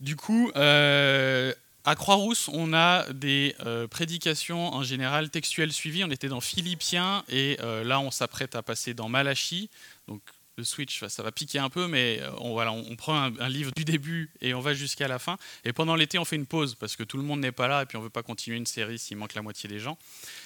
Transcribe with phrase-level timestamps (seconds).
[0.00, 1.52] Du coup, euh,
[1.84, 6.04] à Croix-Rousse, on a des euh, prédications en général textuelles suivies.
[6.04, 9.70] On était dans Philippiens et euh, là, on s'apprête à passer dans Malachie.
[10.06, 10.22] Donc,
[10.56, 13.84] le switch, ça va piquer un peu, mais on, voilà, on prend un, livre du
[13.84, 15.36] début et on va jusqu'à la fin.
[15.64, 17.82] Et pendant l'été, on fait une pause parce que tout le monde n'est pas là
[17.82, 19.98] et puis on ne veut pas continuer une série s'il manque la moitié des gens.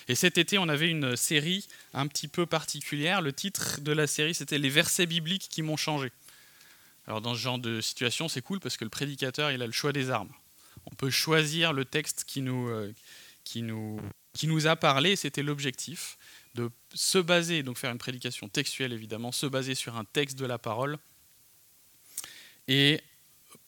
[0.09, 3.23] Et cet été, on avait une série un petit peu particulière.
[3.23, 6.12] Le titre de la série, c'était Les versets bibliques qui m'ont changé.
[7.07, 9.73] Alors dans ce genre de situation, c'est cool parce que le prédicateur, il a le
[9.73, 10.33] choix des armes.
[10.87, 12.92] On peut choisir le texte qui nous, euh,
[13.45, 14.01] qui nous,
[14.33, 16.16] qui nous a parlé, c'était l'objectif,
[16.55, 20.47] de se baser, donc faire une prédication textuelle évidemment, se baser sur un texte de
[20.47, 20.98] la parole
[22.69, 23.01] et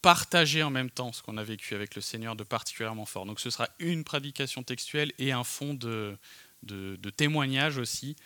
[0.03, 3.27] partager en même temps ce qu'on a vécu avec le Seigneur de particulièrement fort.
[3.27, 6.17] Donc ce sera une prédication textuelle et un fond de,
[6.63, 8.17] de, de témoignage aussi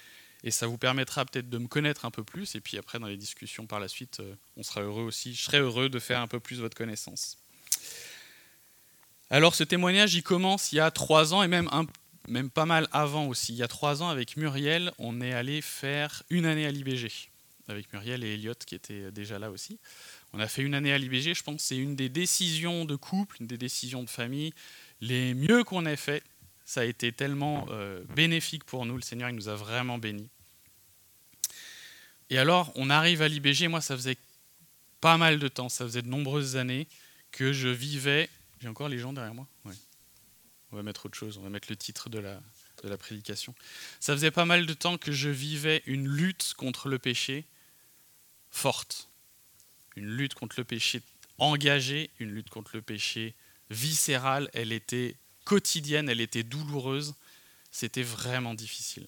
[0.45, 2.55] et ça vous permettra peut-être de me connaître un peu plus.
[2.55, 5.35] Et puis après, dans les discussions par la suite, euh, on sera heureux aussi.
[5.35, 7.39] Je serai heureux de faire un peu plus votre connaissance.
[9.31, 11.69] Alors ce témoignage, il commence il y a trois ans et même,
[12.51, 13.53] pas mal avant aussi.
[13.53, 17.11] Il y a trois ans, avec Muriel, on est allé faire une année à l'IBG.
[17.69, 19.79] Avec Muriel et Elliot qui étaient déjà là aussi.
[20.33, 23.37] On a fait une année à l'IBG, je pense c'est une des décisions de couple,
[23.41, 24.53] une des décisions de famille
[25.01, 26.23] les mieux qu'on ait fait
[26.69, 28.97] ça a été tellement euh, bénéfique pour nous.
[28.97, 30.29] Le Seigneur, il nous a vraiment bénis.
[32.29, 33.69] Et alors, on arrive à l'IBG.
[33.69, 34.19] Moi, ça faisait
[35.01, 36.87] pas mal de temps, ça faisait de nombreuses années
[37.33, 38.29] que je vivais.
[38.61, 39.47] J'ai encore les gens derrière moi
[40.71, 42.39] On va mettre autre chose, on va mettre le titre de la,
[42.83, 43.55] de la prédication.
[43.99, 47.47] Ça faisait pas mal de temps que je vivais une lutte contre le péché
[48.51, 49.09] forte.
[49.97, 51.01] Une lutte contre le péché
[51.39, 53.35] engagée, une lutte contre le péché
[53.71, 54.51] viscérale.
[54.53, 55.17] Elle était
[55.49, 57.15] quotidienne, elle était douloureuse,
[57.71, 59.07] c'était vraiment difficile.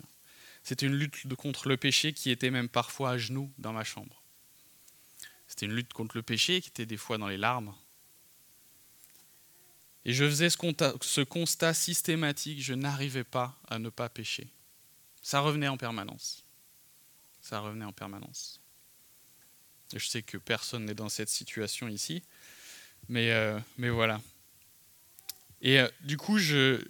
[0.63, 4.23] C'était une lutte contre le péché qui était même parfois à genoux dans ma chambre.
[5.47, 7.75] C'était une lutte contre le péché qui était des fois dans les larmes.
[10.07, 14.49] Et je faisais ce constat, systématique, je n'arrivais pas à ne pas pécher.
[15.21, 16.47] Ça revenait en permanence.
[17.43, 18.62] Ça revenait en permanence.
[19.95, 22.23] je sais que personne n'est dans cette situation ici,
[23.09, 24.23] mais, euh, voilà.
[25.62, 26.38] Et euh, du coup,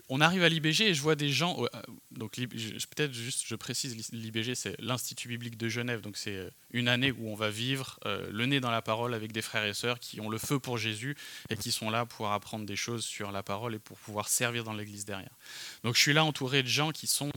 [0.09, 1.61] on arrive à l'IBG et je vois des gens.
[1.61, 1.81] Euh,
[2.13, 6.01] donc, peut-être juste, je précise, l'IBG, c'est l'Institut biblique de Genève.
[6.01, 9.33] Donc, c'est euh, une année où on va vivre le nez dans la parole avec
[9.33, 11.17] des frères et sœurs qui ont le feu pour Jésus
[11.49, 14.63] et qui sont là pour apprendre des choses sur la parole et pour pouvoir servir
[14.63, 15.37] dans l'Église derrière.
[15.83, 17.33] Donc, je suis là entouré de gens qui sont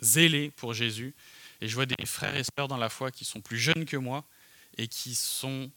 [0.00, 1.14] zélés pour Jésus
[1.60, 3.96] et je vois des frères et sœurs dans la foi qui sont plus jeunes que
[3.96, 4.24] moi
[4.78, 5.70] et qui sont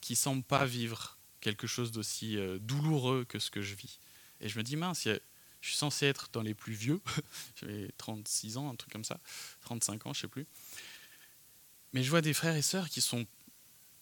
[0.00, 3.98] qui semblent pas vivre quelque chose d'aussi euh, douloureux que ce que je vis.
[4.40, 7.00] Et je me dis, mince, je suis censé être dans les plus vieux,
[7.60, 9.20] j'avais 36 ans, un truc comme ça,
[9.62, 10.46] 35 ans, je sais plus.
[11.92, 13.26] Mais je vois des frères et sœurs qui sont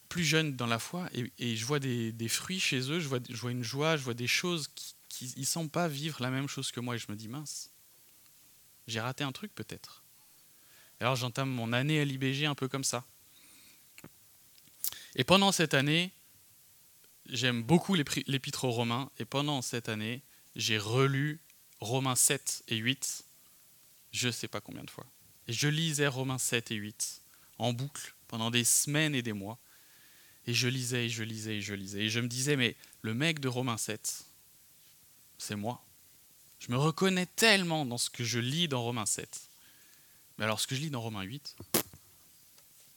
[0.09, 3.35] plus jeunes dans la foi et, je vois des, fruits chez eux, je vois, je
[3.35, 4.69] vois, une joie, je vois des choses
[5.07, 6.95] qui ne semblent pas vivre la même chose que moi.
[6.95, 7.71] Et je me dis, mince,
[8.87, 10.03] j'ai raté un truc peut-être.
[10.99, 13.05] Alors j'entame mon année à l'IBG un peu comme ça.
[15.15, 16.11] Et pendant cette année,
[17.29, 20.21] j'aime beaucoup l'épître aux Romains, et pendant cette année,
[20.55, 21.39] j'ai relu
[21.79, 23.23] Romains 7 et 8,
[24.11, 25.05] je ne sais pas combien de fois.
[25.47, 27.21] Et je lisais Romains 7 et 8
[27.57, 29.59] en boucle pendant des semaines et des mois.
[30.47, 31.99] Et je lisais, et je lisais, et je lisais.
[32.01, 34.25] Et je me disais, mais le mec de Romains 7,
[35.37, 35.85] c'est moi.
[36.59, 39.49] Je me reconnais tellement dans ce que je lis dans Romains 7.
[40.37, 41.55] Mais alors, ce que je lis dans Romains 8,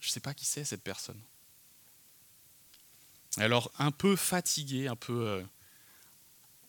[0.00, 1.20] je ne sais pas qui c'est cette personne.
[3.38, 5.42] Alors un peu fatigué, un peu,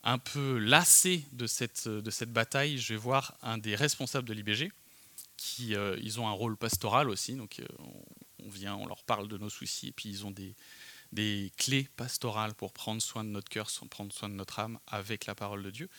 [0.06, 4.72] euh, lassé de cette, de cette bataille, je vais voir un des responsables de l'IBG,
[5.36, 7.66] qui euh, ils ont un rôle pastoral aussi, donc euh,
[8.40, 10.56] on vient, on leur parle de nos soucis, et puis ils ont des,
[11.58, 15.36] clés pastorales pour prendre soin de notre cœur, prendre soin de notre âme avec la
[15.36, 15.90] parole de Dieu.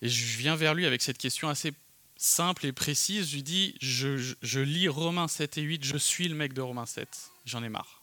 [0.00, 1.72] Et je viens vers lui avec cette question assez
[2.16, 3.28] simple et précise.
[3.28, 6.60] Je lui dis, je, je lis Romains 7 et 8, je suis le mec de
[6.60, 7.08] Romains 7,
[7.44, 8.01] j'en ai marre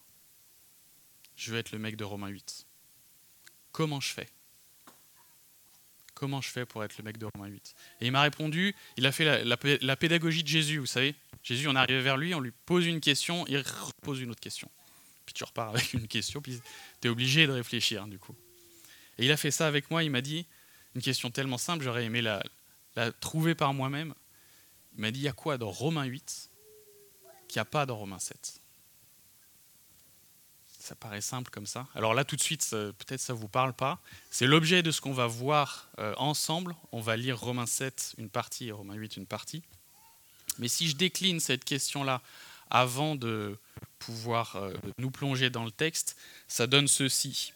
[1.40, 2.66] je veux être le mec de Romain 8.
[3.72, 4.28] Comment je fais?
[6.12, 9.06] Comment je fais pour être le mec de Romain 8 Et il m'a répondu, il
[9.06, 11.14] a fait la, pédagogie de Jésus, vous savez.
[11.42, 14.70] Jésus, on arrive vers lui, on lui pose une question, il repose une autre question.
[15.24, 16.60] Puis tu repars avec une question, puis
[17.00, 18.36] tu es obligé de réfléchir du coup.
[19.16, 20.46] Et il a fait ça avec moi, il m'a dit,
[20.94, 22.42] une question tellement simple, j'aurais aimé la,
[23.20, 24.14] trouver par moi-même.
[24.94, 26.50] Il m'a dit, il y a quoi dans Romain 8
[27.48, 28.60] qu'il n'y a pas dans Romain 7
[30.90, 31.86] ça paraît simple comme ça.
[31.94, 34.00] Alors là, tout de suite, peut-être ça ne vous parle pas.
[34.32, 36.74] C'est l'objet de ce qu'on va voir euh, ensemble.
[36.90, 39.62] On va lire Romains 7 une partie et Romains 8 une partie.
[40.58, 42.22] Mais si je décline cette question-là
[42.70, 43.56] avant de
[44.00, 46.16] pouvoir euh, nous plonger dans le texte,
[46.48, 47.52] ça donne ceci.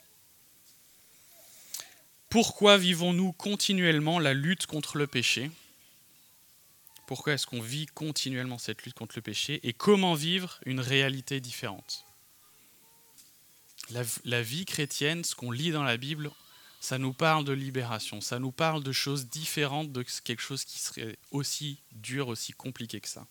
[2.29, 5.51] Pourquoi vivons-nous continuellement la lutte contre le péché?
[7.09, 9.59] Pourquoi est-ce qu'on vit continuellement cette lutte contre le péché?
[9.65, 12.05] Et comment vivre une réalité différente?
[13.91, 16.31] La, vie chrétienne, ce qu'on lit dans la Bible,
[16.81, 20.79] ça nous parle de libération, ça nous parle de choses différentes de quelque chose qui
[20.79, 23.27] serait aussi dur, aussi compliqué que ça.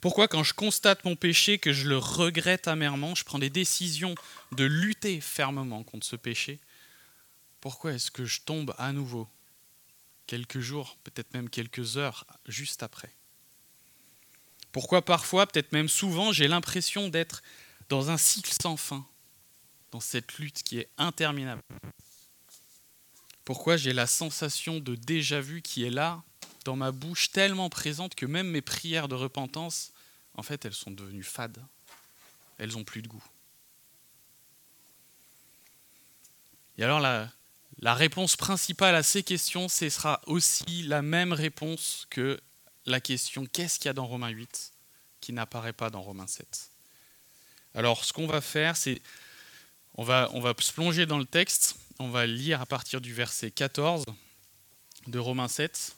[0.00, 4.14] Pourquoi quand je constate mon péché, que je le regrette amèrement, je prends des décisions
[4.52, 6.60] de lutter fermement contre ce péché
[7.60, 9.28] Pourquoi est-ce que je tombe à nouveau
[10.26, 13.12] quelques jours, peut-être même quelques heures juste après?
[14.70, 17.42] Pourquoi parfois, peut-être même souvent, j'ai l'impression d'être
[17.88, 19.06] dans un cycle sans fin,
[19.92, 21.62] dans cette lutte qui est interminable
[23.44, 26.22] Pourquoi j'ai la sensation de déjà-vu qui est là
[26.64, 29.92] dans ma bouche tellement présente que même mes prières de repentance,
[30.34, 31.64] en fait, elles sont devenues fades.
[32.58, 33.22] Elles n'ont plus de goût.
[36.78, 42.40] Et alors la, réponse principale à ces questions, ce sera aussi la même réponse que
[42.84, 44.72] la question qu'est-ce qu'il y a dans Romains 8
[45.20, 46.70] qui n'apparaît pas dans Romains 7.
[47.76, 49.02] Alors ce qu'on va faire, c'est
[49.96, 53.12] on va, on va se plonger dans le texte, on va lire à partir du
[53.12, 54.06] verset 14
[55.06, 55.94] de Romains 7.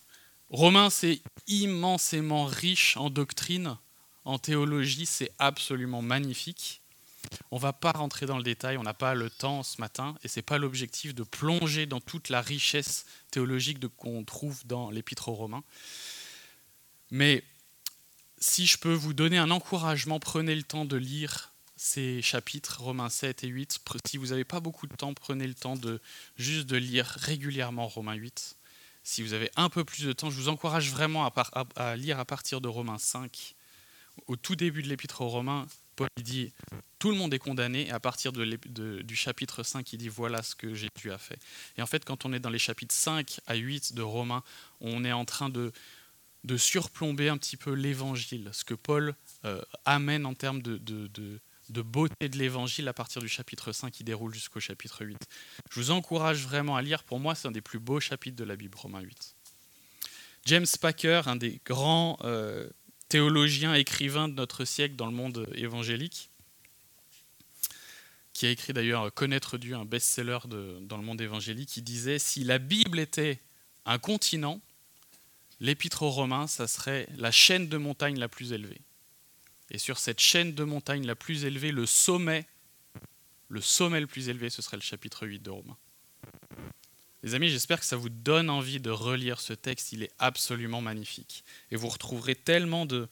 [0.50, 3.76] Romains, c'est immensément riche en doctrine,
[4.24, 6.82] en théologie, c'est absolument magnifique.
[7.52, 10.16] On ne va pas rentrer dans le détail, on n'a pas le temps ce matin,
[10.24, 14.90] et ce n'est pas l'objectif de plonger dans toute la richesse théologique qu'on trouve dans
[14.90, 15.62] l'Épître aux Romains.
[17.12, 17.44] Mais
[18.38, 21.47] si je peux vous donner un encouragement, prenez le temps de lire
[21.78, 23.80] ces chapitres, Romains 7 et 8.
[24.06, 26.00] Si vous n'avez pas beaucoup de temps, prenez le temps de
[26.36, 28.56] juste de lire régulièrement Romains 8.
[29.04, 31.32] Si vous avez un peu plus de temps, je vous encourage vraiment
[31.76, 33.54] à, lire à partir de Romains 5.
[34.26, 35.66] Au tout début de l'épître aux Romains,
[35.96, 36.52] Paul dit
[36.98, 40.54] tout le monde est condamné, et à partir du chapitre 5, il dit voilà ce
[40.54, 41.38] que Jésus a fait.
[41.76, 44.42] Et en fait, quand on est dans les chapitres 5 à 8 de Romains,
[44.80, 45.72] on est en train de,
[46.44, 49.14] de surplomber un petit peu l'évangile, ce que Paul
[49.44, 51.40] euh, amène en termes de, de,
[51.70, 55.18] de beauté de l'évangile à partir du chapitre 5 qui déroule jusqu'au chapitre 8.
[55.70, 58.44] Je vous encourage vraiment à lire, pour moi c'est un des plus beaux chapitres de
[58.44, 59.34] la Bible, Romains 8.
[60.46, 62.68] James Packer, un des grands euh,
[63.08, 66.30] théologiens, écrivains de notre siècle dans le monde évangélique,
[68.32, 72.44] qui a écrit d'ailleurs Connaître Dieu, un best-seller dans le monde évangélique, qui disait Si
[72.44, 73.40] la Bible était
[73.84, 74.60] un continent,
[75.60, 78.80] l'épître aux Romains, ça serait la chaîne de montagne la plus élevée.
[79.70, 82.46] Et sur cette chaîne de montagnes la plus élevée, le sommet,
[83.48, 85.76] le sommet le plus élevé, ce serait le chapitre 8 de Romains.
[87.22, 89.92] Les amis, j'espère que ça vous donne envie de relire ce texte.
[89.92, 91.44] Il est absolument magnifique.
[91.70, 93.08] Et vous retrouverez tellement de,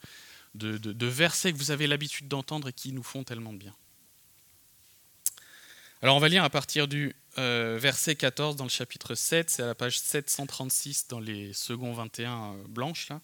[0.55, 3.75] de, versets que vous avez l'habitude d'entendre et qui nous font tellement de bien.
[6.01, 9.63] Alors on va lire à partir du euh, verset 14 dans le chapitre 7, c'est
[9.63, 13.09] à la page 736 dans les seconds 21 euh, blanches.
[13.09, 13.19] Là.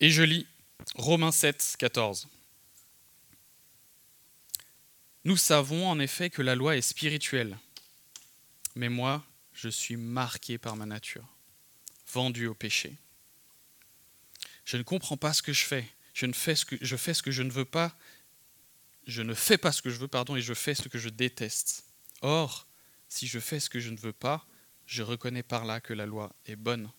[0.00, 0.46] Et je lis
[0.94, 2.28] Romains 7, 14.
[5.24, 7.58] Nous savons en effet que la loi est spirituelle,
[8.74, 11.26] mais moi, je suis marqué par ma nature,
[12.12, 12.96] vendu au péché.
[14.64, 15.88] Je ne comprends pas ce que je fais.
[16.12, 17.96] Je, ne fais ce que, je fais ce que je ne veux pas.
[19.06, 21.08] Je ne fais pas ce que je veux, pardon, et je fais ce que je
[21.08, 21.84] déteste.
[22.22, 22.66] Or,
[23.08, 24.46] si je fais ce que je ne veux pas,
[24.86, 26.90] je reconnais par là que la loi est bonne.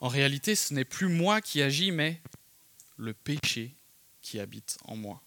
[0.00, 2.20] En réalité, ce n'est plus moi qui agis, mais
[2.98, 3.74] le péché
[4.20, 5.22] qui habite en moi.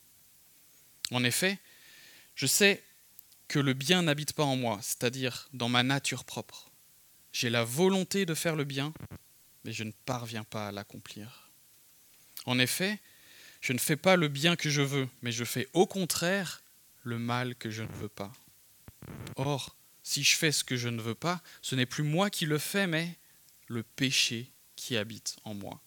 [1.09, 1.59] En effet,
[2.35, 2.83] je sais
[3.47, 6.71] que le bien n'habite pas en moi, c'est-à-dire dans ma nature propre.
[7.33, 8.93] J'ai la volonté de faire le bien,
[9.63, 11.49] mais je ne parviens pas à l'accomplir.
[12.45, 12.99] En effet,
[13.61, 16.61] je ne fais pas le bien que je veux, mais je fais au contraire
[17.03, 18.31] le mal que je ne veux pas.
[19.35, 22.45] Or, si je fais ce que je ne veux pas, ce n'est plus moi qui
[22.45, 23.17] le fais, mais
[23.67, 25.81] le péché qui habite en moi.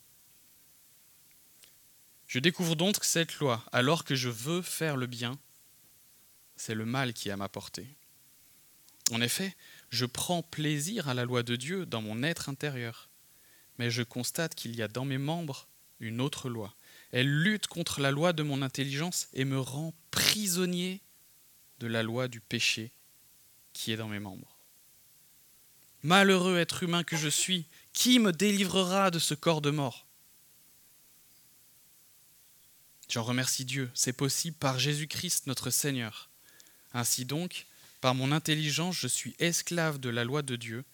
[2.34, 5.38] Je découvre donc cette loi, alors que je veux faire le bien,
[6.56, 7.86] c'est le mal qui est à ma portée.
[9.12, 9.54] En effet,
[9.90, 13.08] je prends plaisir à la loi de Dieu dans mon être intérieur,
[13.78, 15.68] mais je constate qu'il y a dans mes membres
[16.00, 16.74] une autre loi.
[17.12, 21.02] Elle lutte contre la loi de mon intelligence et me rend prisonnier
[21.78, 22.90] de la loi du péché
[23.72, 24.58] qui est dans mes membres.
[26.02, 30.04] Malheureux être humain que je suis, qui me délivrera de ce corps de mort?
[33.08, 36.30] J'en remercie Dieu, c'est possible par Jésus-Christ notre Seigneur.
[36.92, 37.66] Ainsi donc,
[38.00, 40.84] par mon intelligence, je suis esclave de la loi de Dieu,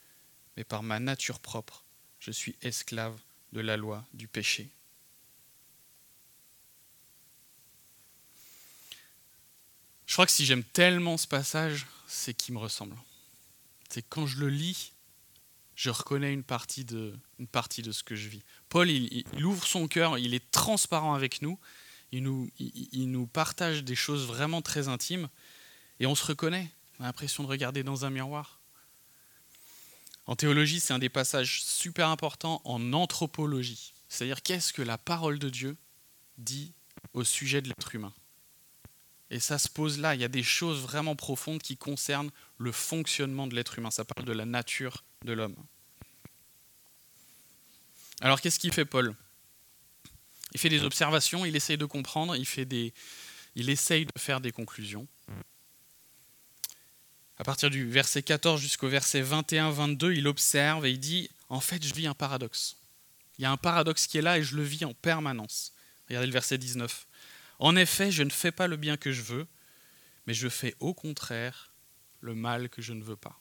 [0.56, 1.84] mais par ma nature propre,
[2.18, 3.18] je suis esclave
[3.52, 4.70] de la loi du péché.
[10.06, 12.96] Je crois que si j'aime tellement ce passage, c'est qu'il me ressemble.
[13.88, 14.92] C'est quand je le lis,
[15.76, 18.42] je reconnais une partie de, ce que je vis.
[18.68, 21.58] Paul, il, ouvre son cœur, il est transparent avec nous,
[22.12, 25.28] il nous, partage des choses vraiment très intimes,
[25.98, 26.70] et on se reconnaît.
[26.98, 28.60] On a l'impression de regarder dans un miroir.
[30.26, 33.92] En théologie, c'est un des passages super importants en anthropologie.
[34.08, 35.76] C'est-à-dire qu'est-ce que la parole de Dieu
[36.38, 36.72] dit
[37.14, 38.12] au sujet de l'être humain?
[39.30, 42.72] Et ça se pose là, il y a des choses vraiment profondes qui concernent le
[42.72, 43.90] fonctionnement de l'être humain.
[43.90, 45.56] Ça parle de la nature de l'homme.
[48.20, 49.14] Alors qu'est-ce qu'il fait Paul?
[50.52, 52.92] Il fait des observations, il essaye de comprendre, il, fait des,
[53.54, 55.06] il essaye de faire des conclusions
[57.40, 61.82] à partir du verset 14 jusqu'au verset 21-22, il observe et il dit, en fait,
[61.82, 62.76] je vis un paradoxe.
[63.38, 65.72] Il y a un paradoxe qui est là et je le vis en permanence.
[66.06, 67.06] Regardez le verset 19.
[67.58, 69.46] En effet, je ne fais pas le bien que je veux,
[70.26, 71.72] mais je fais au contraire
[72.20, 73.40] le mal que je ne veux pas.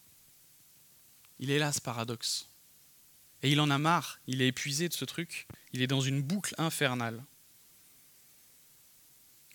[1.39, 2.48] Il est là ce paradoxe.
[3.41, 6.21] Et il en a marre, il est épuisé de ce truc, il est dans une
[6.21, 7.23] boucle infernale.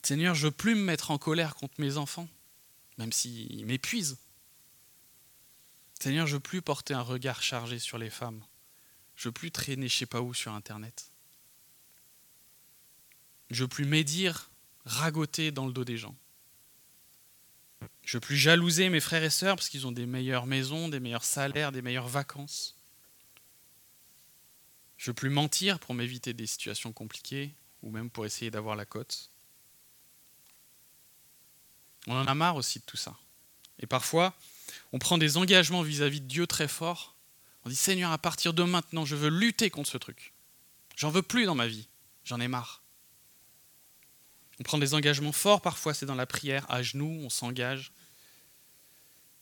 [0.03, 2.29] Seigneur, je veux plus me mettre en colère contre mes enfants,
[2.99, 4.19] même s'ils m'épuisent.
[6.01, 8.45] Seigneur, je veux plus porter un regard chargé sur les femmes.
[9.17, 11.11] Je veux plus traîner je sais pas où sur Internet.
[13.51, 14.51] Je veux plus médire,
[14.85, 16.17] ragoter dans le dos des gens.
[18.03, 21.01] Je veux plus jalouser mes frères et sœurs parce qu'ils ont des meilleures maisons, des
[21.01, 22.77] meilleurs salaires, des meilleures vacances.
[25.05, 28.87] Je veux plus mentir pour m'éviter des situations compliquées ou même pour essayer d'avoir la
[28.87, 29.31] cote.
[32.07, 33.15] On en a marre aussi de tout ça.
[33.79, 34.35] Et parfois,
[34.93, 37.19] on prend des engagements vis-à-vis de Dieu très forts.
[37.67, 40.33] On dit Seigneur, à partir de maintenant, je veux lutter contre ce truc.
[40.97, 41.87] J'en veux plus dans ma vie.
[42.25, 42.83] J'en ai marre.
[44.59, 47.93] On prend des engagements forts, parfois c'est dans la prière, à genoux, on s'engage.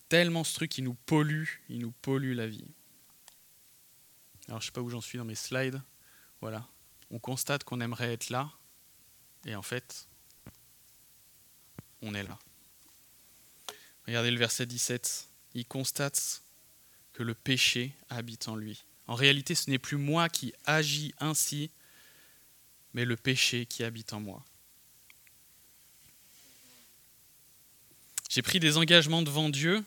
[0.08, 2.66] Tellement ce truc, il nous pollue, il nous pollue la vie.
[4.48, 5.80] Alors je ne sais pas où j'en suis dans mes slides.
[6.40, 6.66] Voilà.
[7.10, 8.50] On constate qu'on aimerait être là,
[9.44, 10.08] et en fait,
[12.00, 12.38] on est là.
[14.06, 15.28] Regardez le verset 17.
[15.54, 16.42] Il constate
[17.12, 18.84] que le péché habite en lui.
[19.06, 21.70] En réalité, ce n'est plus moi qui agis ainsi,
[22.94, 24.44] mais le péché qui habite en moi.
[28.30, 29.84] J'ai pris des engagements devant Dieu,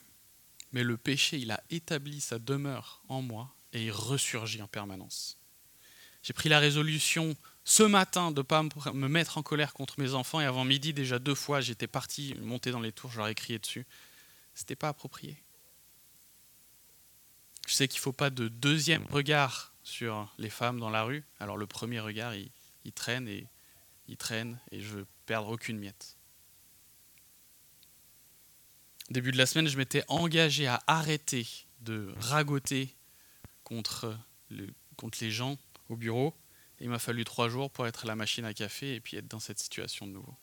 [0.72, 5.38] mais le péché, il a établi sa demeure en moi et il ressurgit en permanence.
[6.24, 10.14] J'ai pris la résolution ce matin de ne pas me mettre en colère contre mes
[10.14, 13.28] enfants et avant midi déjà deux fois j'étais parti monter dans les tours, je leur
[13.28, 13.86] ai crié dessus.
[14.54, 15.38] C'était pas approprié.
[17.68, 21.24] Je sais qu'il ne faut pas de deuxième regard sur les femmes dans la rue.
[21.40, 22.52] Alors le premier regard, il,
[22.94, 23.46] traîne et
[24.08, 26.16] il traîne et je veux perdre aucune miette.
[29.10, 31.46] début de la semaine, je m'étais engagé à arrêter
[31.82, 32.96] de ragoter
[33.66, 34.18] contre,
[34.52, 35.58] les gens
[35.90, 36.34] au bureau.
[36.80, 39.28] il m'a fallu trois jours pour être à la machine à café et puis être
[39.28, 40.36] dans cette situation de nouveau.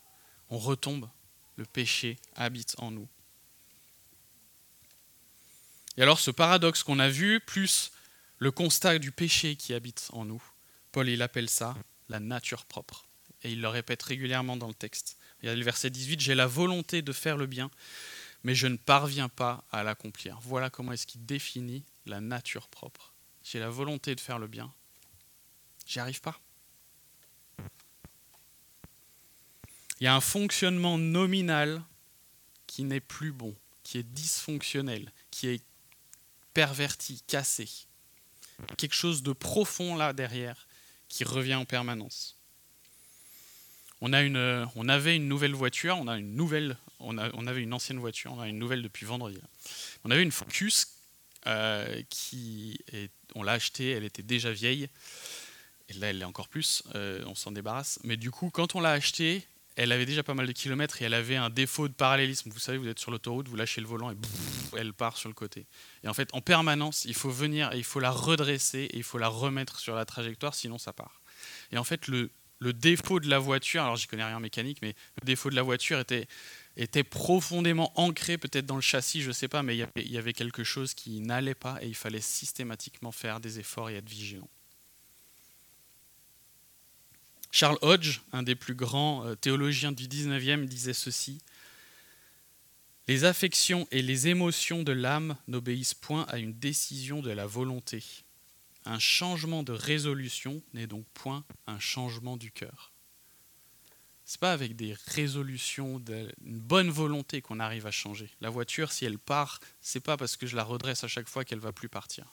[0.50, 1.09] On retombe,
[1.57, 3.09] le péché habite en nous.
[5.97, 7.93] Et alors ce paradoxe qu'on a vu, plus
[8.38, 10.43] le constat du péché qui habite en nous,
[10.91, 11.76] Paul il appelle ça
[12.09, 13.07] la nature propre.
[13.43, 15.17] Et il le répète régulièrement dans le texte.
[15.43, 17.71] Il y a le verset 18, j'ai la volonté de faire le bien,
[18.45, 20.38] mais je ne parviens pas à l'accomplir.
[20.43, 23.12] Voilà comment est-ce qu'il définit la nature propre.
[23.45, 24.73] J'ai la volonté de faire le bien,
[25.87, 26.39] j'y arrive pas.
[30.01, 31.83] Il y a un fonctionnement nominal
[32.67, 35.63] qui n'est plus bon, qui est dysfonctionnel, qui est
[36.55, 37.69] perverti, cassé.
[38.77, 40.67] Quelque chose de profond là derrière
[41.09, 42.39] qui revient en permanence.
[44.01, 47.63] On, a une, on avait une nouvelle voiture, on a une nouvelle, on, on avait
[47.63, 49.39] une ancienne voiture, on a une nouvelle depuis vendredi.
[50.05, 50.89] On avait une Focus
[51.47, 54.89] euh, qui est, on l'a achetée, elle était déjà vieille,
[55.89, 57.99] et là elle l'est encore plus, euh, on s'en débarrasse.
[58.05, 59.47] Mais du coup, quand on l'a achetée,
[59.77, 62.51] elle avait déjà pas mal de kilomètres et elle avait un défaut de parallélisme.
[62.51, 64.17] Vous savez, vous êtes sur l'autoroute, vous lâchez le volant et
[64.77, 65.67] elle part sur le côté.
[66.05, 69.03] Et en fait, en permanence, il faut venir et il faut la redresser et il
[69.03, 71.23] faut la remettre sur la trajectoire, sinon ça part.
[71.71, 72.31] Et en fait, le,
[72.71, 75.62] défaut de la voiture, alors j'y connais rien en mécanique, mais le défaut de la
[75.62, 76.28] voiture était,
[76.76, 80.33] était profondément ancré peut-être dans le châssis, je ne sais pas, mais il y avait
[80.33, 84.49] quelque chose qui n'allait pas et il fallait systématiquement faire des efforts et être vigilant.
[87.54, 91.38] Charles Hodge, un des plus grands euh, théologiens du 19e, disait ceci
[93.07, 98.02] Les affections et les émotions de l'âme n'obéissent point à une décision de la volonté.
[98.85, 102.93] Un changement de résolution n'est donc point un changement du cœur.
[104.25, 106.03] c'est pas avec des résolutions,
[106.45, 108.31] une bonne volonté qu'on arrive à changer.
[108.41, 111.45] La voiture, si elle part, c'est pas parce que je la redresse à chaque fois
[111.45, 112.27] qu'elle va plus partir.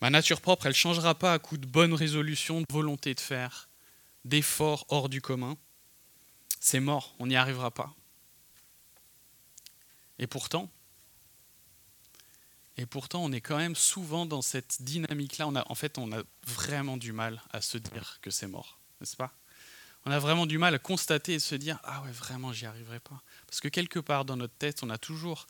[0.00, 3.20] Ma nature propre, elle ne changera pas à coup de bonnes résolutions, de volonté de
[3.20, 3.68] faire,
[4.24, 5.56] d'efforts hors du commun.
[6.60, 7.94] C'est mort, on n'y arrivera pas.
[10.18, 10.70] Et pourtant,
[12.78, 15.48] et pourtant, on est quand même souvent dans cette dynamique-là.
[15.66, 19.34] en fait, on a vraiment du mal à se dire que c'est mort, n'est-ce pas?
[20.06, 23.00] On a vraiment du mal à constater et se dire Ah ouais, vraiment, j'y arriverai
[23.00, 23.20] pas.
[23.48, 25.48] Parce que quelque part dans notre tête, on a toujours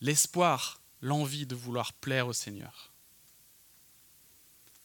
[0.00, 2.90] l'espoir, l'envie de vouloir plaire au Seigneur.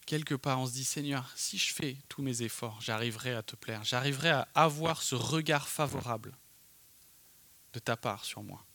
[0.05, 3.55] Quelque part, on se dit Seigneur, si je fais tous mes efforts, j'arriverai à te
[3.55, 6.37] plaire, j'arriverai à avoir ce regard favorable
[7.71, 8.65] de ta part sur moi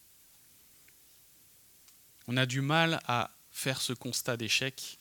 [2.29, 4.99] on a du mal à faire ce constat d'échec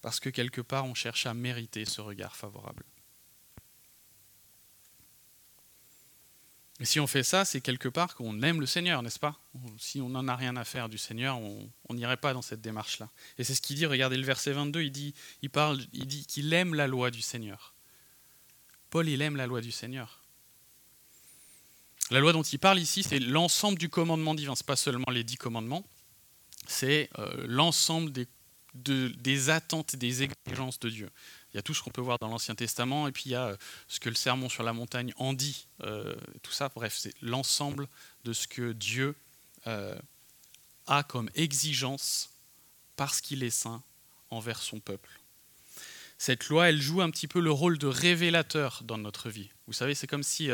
[0.00, 2.84] parce que quelque part on cherche à mériter ce regard favorable.
[6.80, 9.38] Et si on fait ça, c'est quelque part qu'on aime le Seigneur, n'est-ce pas?
[9.78, 13.08] Si on n'en a rien à faire du Seigneur, on n'irait pas dans cette démarche-là.
[13.38, 15.50] Et c'est ce qu'il dit, regardez le verset 22, il dit il
[15.92, 17.74] il dit qu'il aime la loi du Seigneur.
[18.90, 20.21] Paul, il aime la loi du Seigneur.
[22.12, 24.54] La loi dont il parle ici, c'est l'ensemble du commandement divin.
[24.54, 25.82] Ce pas seulement les dix commandements,
[26.66, 28.28] c'est euh, l'ensemble des,
[28.74, 31.10] des attentes et des exigences de Dieu.
[31.52, 33.34] Il y a tout ce qu'on peut voir dans l'Ancien Testament, et puis il y
[33.34, 33.56] a euh,
[33.88, 36.70] ce que le sermon sur la montagne en dit, euh, tout ça.
[36.74, 37.88] Bref, c'est l'ensemble
[38.24, 39.16] de ce que Dieu
[39.64, 42.28] a comme exigence
[42.96, 43.82] parce qu'il est saint
[44.28, 45.08] envers son peuple.
[46.18, 49.50] Cette loi, elle joue un petit peu le rôle de révélateur dans notre vie.
[49.66, 50.50] Vous savez, c'est comme si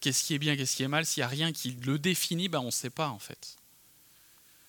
[0.00, 2.48] qu'est-ce qui est bien, qu'est-ce qui est mal, s'il n'y a rien qui le définit,
[2.48, 3.56] ben on ne sait pas en fait.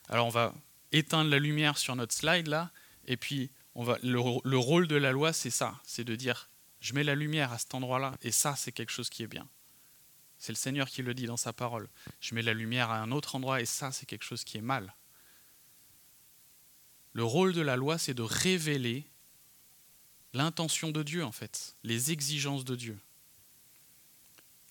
[0.10, 0.54] Alors on va
[0.92, 2.72] éteindre la lumière sur notre slide là,
[3.08, 6.50] et puis on va, le, le rôle de la loi, c'est ça, c'est de dire,
[6.80, 9.48] je mets la lumière à cet endroit-là, et ça, c'est quelque chose qui est bien.
[10.38, 11.90] C'est le Seigneur qui le dit dans sa parole.
[12.22, 14.62] Je mets la lumière à un autre endroit, et ça, c'est quelque chose qui est
[14.62, 14.94] mal.
[17.14, 19.10] Le rôle de la loi, c'est de révéler
[20.34, 23.00] l'intention de Dieu, en fait, les exigences de Dieu.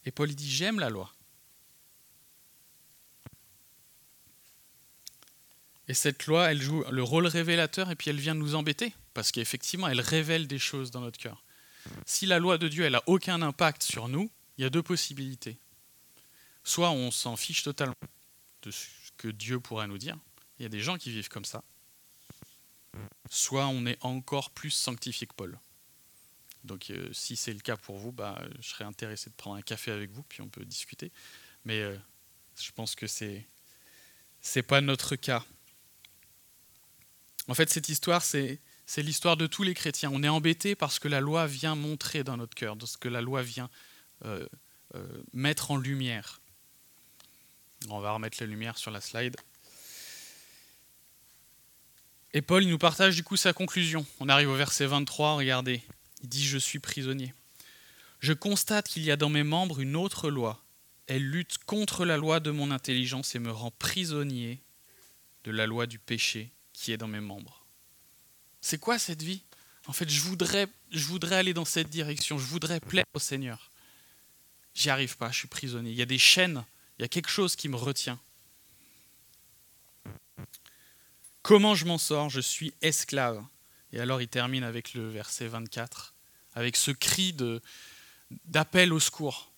[0.05, 1.13] Et Paul dit, j'aime la loi.
[5.89, 9.33] Et cette loi, elle joue le rôle révélateur et puis elle vient nous embêter, parce
[9.33, 11.45] qu'effectivement, elle révèle des choses dans notre cœur.
[12.07, 14.83] Si la loi de Dieu, elle n'a aucun impact sur nous, il y a deux
[14.83, 15.59] possibilités.
[16.63, 17.95] Soit on s'en fiche totalement
[18.63, 18.87] de ce
[19.19, 20.17] que Dieu pourrait nous dire,
[20.59, 21.63] il y a des gens qui vivent comme ça.
[23.29, 25.59] Soit on est encore plus sanctifié que Paul.
[26.65, 29.63] Donc euh, si c'est le cas pour vous, bah, je serais intéressé de prendre un
[29.63, 31.13] café avec vous, puis on peut discuter.
[31.65, 31.97] Mais euh,
[32.61, 33.47] je pense que c'est
[34.41, 35.45] c'est pas notre cas.
[37.49, 40.11] En fait, cette histoire, c'est c'est l'histoire de tous les chrétiens.
[40.13, 43.21] On est embêté parce que la loi vient montrer dans notre cœur, ce que la
[43.21, 43.71] loi vient
[44.25, 44.47] euh,
[45.33, 46.41] mettre en lumière.
[47.91, 49.37] On va remettre la lumière sur la slide.
[52.33, 54.05] Et Paul il nous partage du coup sa conclusion.
[54.19, 55.83] On arrive au verset 23, regardez.
[56.25, 57.35] Il dit Je suis prisonnier.
[58.19, 60.65] Je constate qu'il y a dans mes membres une autre loi.
[61.07, 64.63] Elle lutte contre la loi de mon intelligence et me rend prisonnier
[65.45, 67.67] de la loi du péché qui est dans mes membres.
[68.63, 69.43] C'est quoi cette vie?
[69.87, 73.71] En fait, je voudrais, je voudrais aller dans cette direction, je voudrais plaire au Seigneur.
[74.73, 75.91] J'y arrive pas, je suis prisonnier.
[75.91, 76.65] Il y a des chaînes,
[76.99, 78.19] il y a quelque chose qui me retient.
[81.43, 82.31] Comment je m'en sors?
[82.31, 83.45] Je suis esclave.
[83.93, 86.14] Et alors il termine avec le verset 24
[86.55, 87.37] avec ce cri
[88.47, 89.53] d'appel au secours.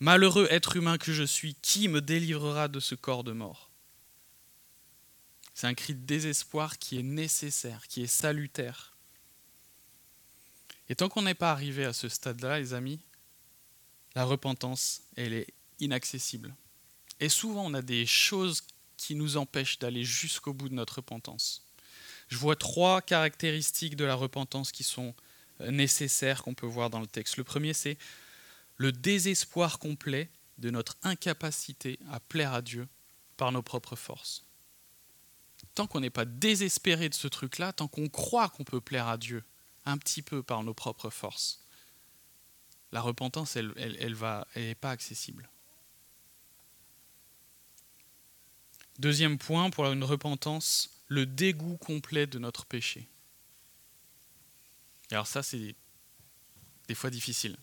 [0.00, 3.70] Malheureux être humain que je suis, qui me délivrera de ce corps de mort?
[5.54, 8.96] C'est un cri de désespoir qui est nécessaire, qui est salutaire.
[10.88, 13.00] Et tant qu'on n'est pas arrivé à ce stade-là, les amis,
[14.14, 16.54] la repentance, elle est inaccessible.
[17.18, 18.62] Et souvent, on a des choses
[18.96, 21.67] qui nous empêchent d'aller jusqu'au bout de notre repentance
[22.28, 25.14] je vois trois caractéristiques de la repentance qui sont
[25.60, 27.36] euh, nécessaires qu'on peut voir dans le texte.
[27.36, 27.98] Le premier, c'est
[28.76, 32.86] le désespoir complet de notre incapacité à plaire à Dieu
[33.36, 34.44] par nos propres forces.
[35.74, 39.16] Tant qu'on n'est pas désespéré de ce truc-là, tant qu'on croit qu'on peut plaire à
[39.16, 39.42] Dieu
[39.86, 41.64] un petit peu par nos propres forces,
[42.92, 44.16] la repentance, elle, elle, elle
[44.56, 45.48] n'est pas accessible.
[48.98, 53.08] Deuxième point, pour une repentance le dégoût complet de notre péché.
[55.10, 55.74] alors ça, c'est
[56.86, 57.56] des fois difficile.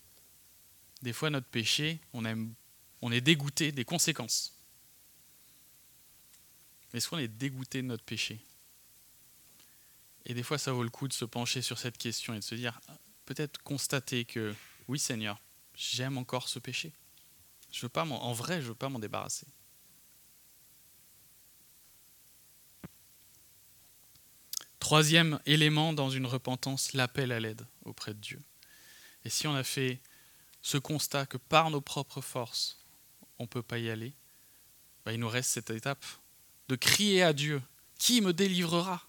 [1.02, 2.54] Des fois, notre péché, on, aime,
[3.02, 4.60] on est dégoûté des conséquences.
[6.94, 8.40] Est-ce qu'on est dégoûté de notre péché?
[10.26, 12.44] Et des fois, ça vaut le coup de se pencher sur cette question et de
[12.44, 12.80] se dire,
[13.26, 14.56] peut-être constater que,
[14.88, 15.40] oui Seigneur,
[15.76, 16.94] j'aime encore ce péché.
[17.72, 19.46] Je veux pas en vrai, je veux pas m'en débarrasser.
[24.86, 28.40] Troisième élément dans une repentance, l'appel à l'aide auprès de Dieu.
[29.24, 30.00] Et si on a fait
[30.62, 32.78] ce constat que par nos propres forces,
[33.40, 34.14] on ne peut pas y aller,
[35.04, 36.06] bah, il nous reste cette étape
[36.70, 37.64] de crier à Dieu,
[37.98, 39.02] qui me délivrera?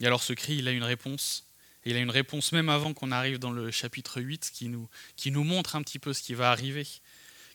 [0.00, 1.44] Et alors ce cri, il a une réponse,
[1.84, 4.88] et il a une réponse même avant qu'on arrive dans le chapitre 8 qui nous,
[5.14, 6.86] qui nous montre un petit peu ce qui va arriver.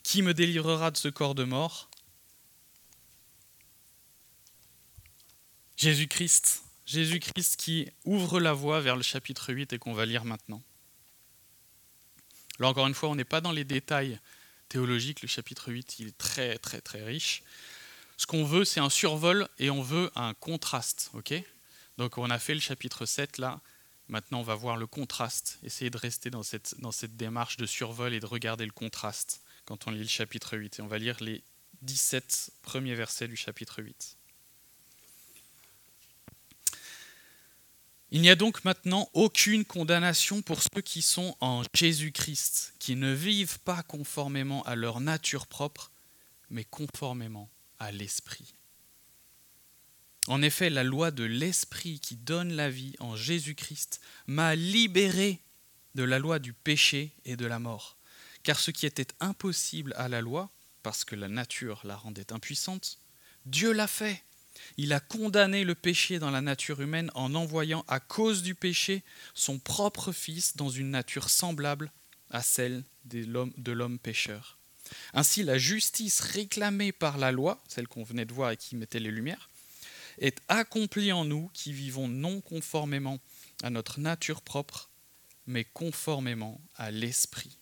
[0.04, 1.90] Qui me délivrera de ce corps de mort?
[5.84, 10.64] Jésus-Christ, Jésus-Christ qui ouvre la voie vers le chapitre 8 et qu'on va lire maintenant.
[12.58, 14.18] Là encore une fois, on n'est pas dans les détails
[14.70, 17.44] théologiques, le chapitre 8 il est très très très riche.
[18.16, 21.12] Ce qu'on veut, c'est un survol et on veut un contraste.
[21.98, 23.60] Donc on a fait le chapitre 7 là,
[24.08, 27.66] maintenant on va voir le contraste, essayer de rester dans cette, dans cette démarche de
[27.66, 30.80] survol et de regarder le contraste quand on lit le chapitre 8.
[30.80, 31.44] Et on va lire les
[31.82, 34.16] 17 premiers versets du chapitre 8.
[38.14, 43.12] Il n'y a donc maintenant aucune condamnation pour ceux qui sont en Jésus-Christ, qui ne
[43.12, 45.92] vivent pas conformément à leur nature propre,
[46.52, 47.50] mais conformément
[47.80, 48.54] à l'Esprit.
[50.28, 55.42] En effet, la loi de l'Esprit qui donne la vie en Jésus-Christ m'a libéré
[55.96, 57.98] de la loi du péché et de la mort.
[58.44, 60.52] Car ce qui était impossible à la loi,
[60.84, 63.00] parce que la nature la rendait impuissante,
[63.48, 64.24] Dieu l'a fait
[64.78, 69.04] il a condamné le péché dans la nature humaine en envoyant à cause du péché
[69.34, 71.92] son propre Fils dans une nature semblable
[72.30, 74.58] à celle de l'homme pécheur.
[75.14, 79.00] Ainsi, la justice réclamée par la loi, celle qu'on venait de voir et qui mettait
[79.00, 79.50] les lumières,
[80.20, 83.20] est accomplie en nous qui vivons non conformément
[83.64, 84.90] à notre nature propre,
[85.48, 87.58] mais conformément à l'Esprit.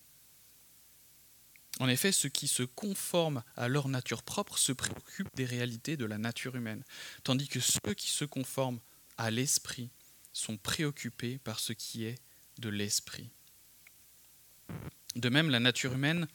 [1.81, 6.05] En effet, ceux qui se conforment à leur nature propre se préoccupent des réalités de
[6.05, 6.83] la nature humaine,
[7.23, 8.79] tandis que ceux qui se conforment
[9.17, 9.89] à l'esprit
[10.31, 12.19] sont préoccupés par ce qui est
[12.59, 13.31] de l'esprit.
[15.15, 16.27] De même, la nature humaine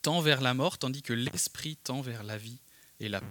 [0.00, 2.62] tend vers la mort, tandis que l'esprit tend vers la vie
[3.00, 3.26] et la paix.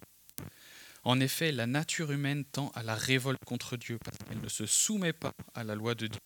[1.03, 4.67] En effet, la nature humaine tend à la révolte contre Dieu, parce qu'elle ne se
[4.67, 6.21] soumet pas à la loi de Dieu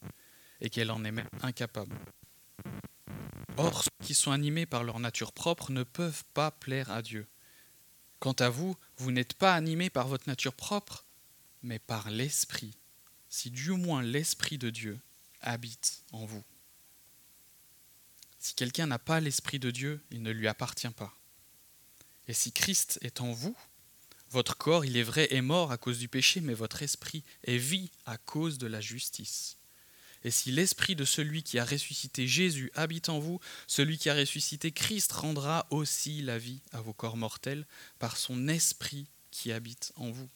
[0.59, 1.95] et qu'elle en est même incapable.
[3.55, 7.27] Or, ceux qui sont animés par leur nature propre ne peuvent pas plaire à Dieu.
[8.19, 11.05] Quant à vous, vous n'êtes pas animés par votre nature propre,
[11.63, 12.77] mais par l'Esprit,
[13.29, 14.99] si du moins l'Esprit de Dieu
[15.41, 16.43] habite en vous.
[18.39, 21.13] Si quelqu'un n'a pas l'Esprit de Dieu, il ne lui appartient pas.
[22.27, 23.55] Et si Christ est en vous,
[24.29, 27.57] votre corps, il est vrai, est mort à cause du péché, mais votre esprit est
[27.57, 29.56] vie à cause de la justice.
[30.27, 34.13] Et si l'esprit de celui qui a ressuscité Jésus habite en vous, celui qui a
[34.13, 37.65] ressuscité Christ rendra aussi la vie à vos corps mortels
[37.97, 40.27] par son esprit qui habite en vous.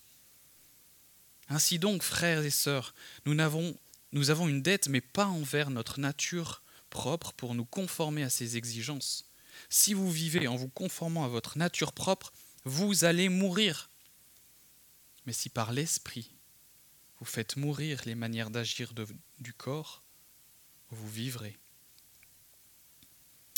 [1.49, 7.33] Ainsi donc, frères et sœurs, nous avons, une dette, mais pas envers notre nature propre
[7.33, 9.25] pour nous conformer à ses exigences.
[9.69, 12.31] Si vous vivez en vous conformant à votre nature propre,
[12.63, 13.89] vous allez mourir.
[15.25, 16.31] Mais si par l'esprit
[17.21, 18.93] vous faites mourir les manières d'agir
[19.39, 20.01] du corps,
[20.89, 21.55] vous vivrez.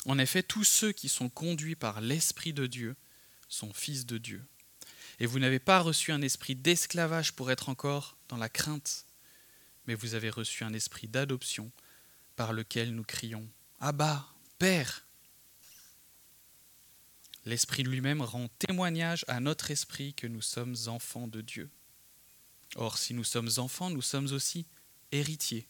[0.06, 2.98] En effet, tous ceux qui sont conduits par l'Esprit de Dieu
[3.48, 4.46] sont fils de Dieu.
[5.20, 9.06] Et vous n'avez pas reçu un esprit d'esclavage pour être encore dans la crainte,
[9.88, 11.72] mais vous avez reçu un esprit d'adoption
[12.36, 13.48] par lequel nous crions
[13.80, 14.28] Abba,
[14.60, 15.06] Père.
[17.46, 21.70] L'Esprit lui-même rend témoignage à notre esprit que nous sommes enfants de Dieu.
[22.76, 24.66] Or, si nous sommes enfants, nous sommes aussi
[25.12, 25.68] héritiers,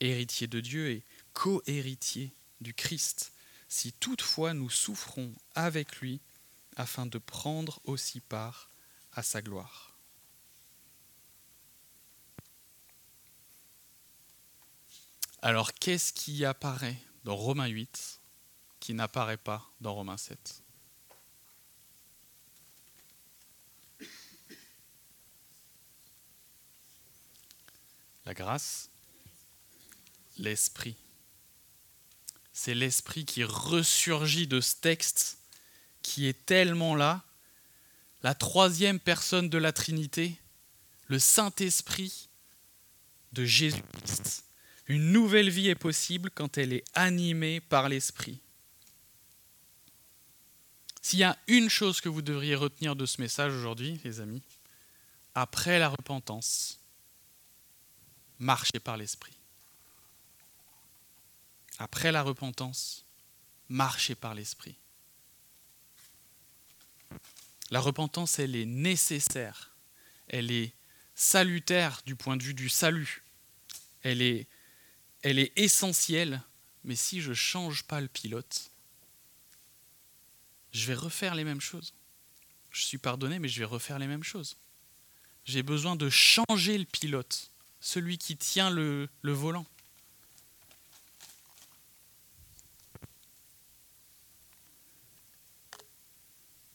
[0.00, 3.32] héritiers de Dieu et co-héritiers du Christ,
[3.68, 6.20] si toutefois nous souffrons avec lui
[6.76, 8.70] afin de prendre aussi part
[9.12, 9.96] à sa gloire.
[15.42, 18.20] Alors, qu'est-ce qui apparaît dans Romains 8
[18.80, 20.62] qui n'apparaît pas dans Romains 7
[28.28, 28.90] La grâce,
[30.36, 30.96] l'esprit.
[32.52, 35.38] C'est l'esprit qui ressurgit de ce texte
[36.02, 37.24] qui est tellement là.
[38.22, 40.38] La troisième personne de la Trinité,
[41.06, 42.28] le Saint-Esprit
[43.32, 44.44] de Jésus-Christ.
[44.88, 48.42] Une nouvelle vie est possible quand elle est animée par l'Esprit.
[51.00, 54.42] S'il y a une chose que vous devriez retenir de ce message aujourd'hui, les amis,
[55.34, 56.77] après la repentance,
[58.38, 59.36] marchez par l'Esprit.
[61.78, 63.04] Après la repentance,
[63.68, 64.76] marchez par l'Esprit.
[67.70, 69.76] La repentance, elle est nécessaire,
[70.28, 70.72] elle est
[71.14, 73.22] salutaire du point de vue du salut,
[74.02, 74.46] elle est,
[75.22, 76.42] elle est essentielle,
[76.84, 78.70] mais si je ne change pas le pilote,
[80.72, 81.94] je vais refaire les mêmes choses.
[82.70, 84.56] Je suis pardonné, mais je vais refaire les mêmes choses.
[85.44, 89.66] J'ai besoin de changer le pilote, celui qui tient le, volant.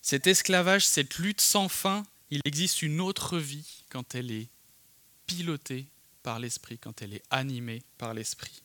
[0.01, 4.49] Cet esclavage, cette lutte sans fin, il existe une autre vie quand elle est
[5.25, 5.87] pilotée
[6.23, 8.63] par l'Esprit, quand elle est animée par l'Esprit.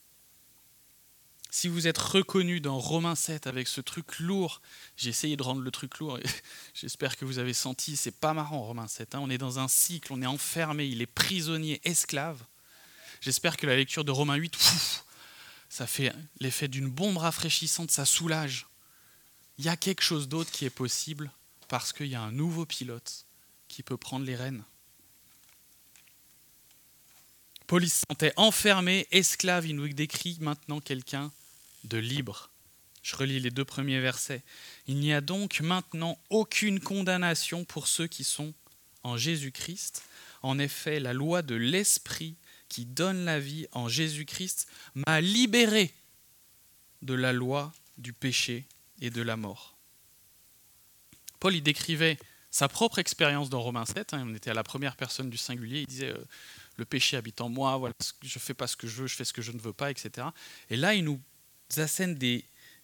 [1.51, 4.61] Si vous êtes reconnu dans Romains 7 avec ce truc lourd,
[4.97, 6.19] j'ai essayé de rendre le truc lourd,
[6.75, 9.19] j'espère que vous avez senti, c'est pas marrant Romains 7, hein.
[9.19, 12.43] on est dans un cycle, on est enfermé, il est prisonnier, esclave.
[13.19, 14.55] J'espère que la lecture de Romains 8,
[15.69, 18.67] ça fait l'effet d'une bombe rafraîchissante, ça soulage.
[19.57, 21.31] Il y a quelque chose d'autre qui est possible
[21.67, 23.25] parce qu'il y a un nouveau pilote
[23.67, 24.63] qui peut prendre les rênes.
[27.65, 31.31] Paul se sentait enfermé, esclave, il nous décrit maintenant quelqu'un
[31.83, 32.49] de libre.
[33.01, 34.43] Je relis les deux premiers versets.
[34.87, 38.53] Il n'y a donc maintenant aucune condamnation pour ceux qui sont
[39.03, 40.03] en Jésus-Christ.
[40.41, 42.35] En effet, la loi de l'Esprit
[42.67, 45.93] qui donne la vie en Jésus-Christ m'a libéré
[47.01, 48.67] de la loi du péché
[49.01, 49.77] et de la mort.
[51.39, 52.17] Paul y décrivait
[52.51, 54.13] sa propre expérience dans Romains 7.
[54.13, 54.25] Hein.
[54.27, 55.81] on était à la première personne du singulier.
[55.81, 56.25] Il disait euh,
[56.75, 59.15] Le péché habite en moi, voilà, je ne fais pas ce que je veux, je
[59.15, 60.27] fais ce que je ne veux pas, etc.
[60.69, 61.21] Et là, il nous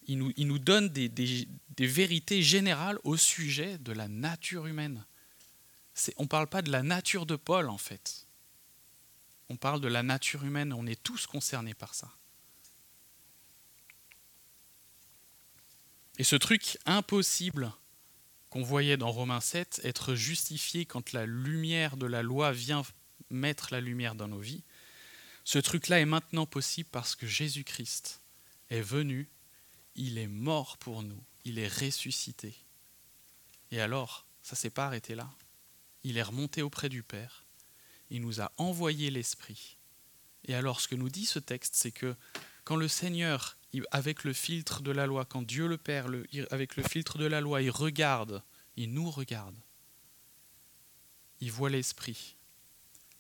[0.08, 5.04] Il nous, donne des, des, des, vérités générales au sujet de la nature humaine.
[6.18, 8.28] On ne parle pas de la nature de Paul, en fait.
[9.50, 10.74] On parle de la nature humaine.
[10.74, 12.12] On est tous concernés par ça.
[16.18, 17.74] Et ce truc impossible
[18.50, 22.84] qu'on voyait dans Romains 7, être justifié quand la lumière de la loi vient
[23.30, 24.64] mettre la lumière dans nos vies,
[25.44, 28.22] ce truc-là est maintenant possible parce que Jésus-Christ
[28.70, 29.30] est venu,
[29.96, 32.56] il est mort pour nous, il est ressuscité.
[33.72, 35.30] Et alors, ça ne s'est pas arrêté là.
[36.04, 37.46] Il est remonté auprès du Père,
[38.10, 39.78] il nous a envoyé l'Esprit.
[40.48, 42.16] Et alors, ce que nous dit ce texte, c'est que
[42.64, 43.58] quand le Seigneur
[43.92, 46.08] avec le filtre de la loi, quand Dieu le Père,
[46.52, 48.44] avec le filtre de la loi, il regarde,
[48.78, 49.58] il nous regarde,
[51.42, 52.36] il voit l'Esprit,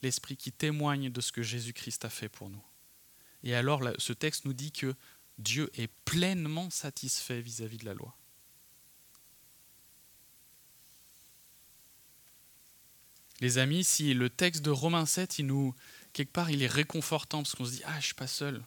[0.01, 2.63] l'Esprit qui témoigne de ce que Jésus-Christ a fait pour nous.
[3.43, 4.95] Et alors ce texte nous dit que
[5.37, 8.15] Dieu est pleinement satisfait vis-à-vis de la loi.
[13.41, 15.75] Les amis, si le texte de Romains 7, il nous,
[16.13, 18.63] quelque part, il est réconfortant parce qu'on se dit Ah, je suis pas seul.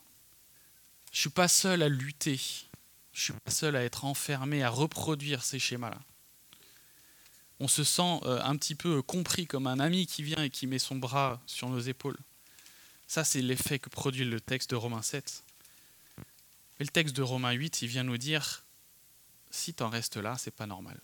[1.11, 2.37] Je ne suis pas seul à lutter.
[3.13, 6.01] Je ne suis pas seul à être enfermé, à reproduire ces schémas-là.
[7.61, 10.67] On se sent euh, un petit peu compris comme un ami qui vient et qui
[10.67, 12.19] met son bras sur nos épaules.
[13.07, 15.43] Ça, c'est l'effet que produit le texte de Romains 7.
[16.81, 18.65] Et le texte de Romains 8, il vient nous dire
[19.51, 21.01] si tu en restes là, c'est pas normal.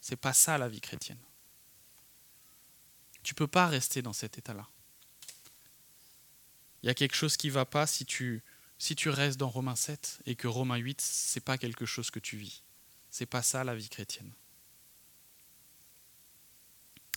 [0.00, 1.18] C'est pas ça la vie chrétienne.
[3.22, 4.68] Tu peux pas rester dans cet état-là.
[6.82, 8.42] Il y a quelque chose qui va pas si tu
[8.78, 12.18] si tu restes dans Romains 7 et que Romains 8, c'est pas quelque chose que
[12.18, 12.62] tu vis.
[13.10, 14.32] C'est pas ça la vie chrétienne.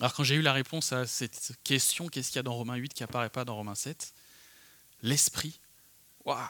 [0.02, 2.76] Alors quand j'ai eu la réponse à cette question, qu'est-ce qu'il y a dans Romains
[2.76, 4.14] 8 qui apparaît pas dans Romains 7
[5.04, 5.62] L'esprit.
[6.26, 6.50] Waouh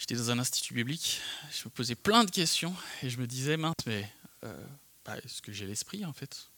[0.00, 1.20] J'étais dans un institut biblique,
[1.52, 4.10] je me posais plein de questions et je me disais, mince, mais
[4.44, 4.66] euh,
[5.04, 6.48] bah, est-ce que j'ai l'esprit en fait?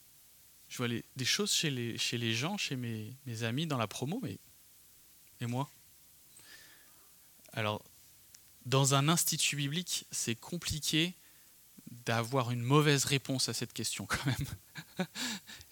[0.68, 4.38] Je vois des choses chez les, gens, chez mes, mes amis dans la promo, mais
[5.40, 5.68] et moi?
[7.52, 7.82] Alors,
[8.64, 11.12] dans un institut biblique, c'est compliqué
[12.06, 14.46] d'avoir une mauvaise réponse à cette question quand même.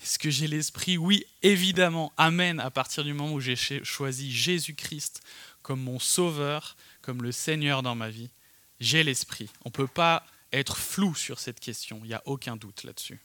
[0.03, 0.99] Est-ce que j'ai l'esprit?
[0.99, 2.13] Oui, évidemment.
[2.17, 2.59] Amen.
[2.59, 5.21] À partir du moment où j'ai choisi Jésus-Christ
[5.63, 8.31] comme mon sauveur, comme le Seigneur dans ma vie,
[8.79, 9.51] j'ai l'esprit.
[9.65, 12.01] On ne peut pas être flou sur cette question.
[12.03, 13.21] Il n'y a aucun doute là-dessus.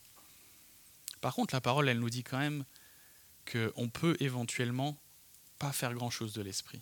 [1.22, 2.66] Par contre, la parole, elle nous dit quand même
[3.52, 5.00] qu'on peut éventuellement
[5.60, 6.82] pas faire grand-chose de l'esprit.